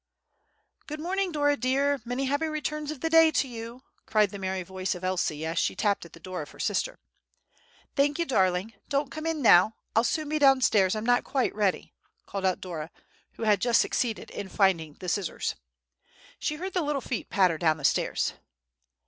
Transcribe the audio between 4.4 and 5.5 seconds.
voice of Elsie,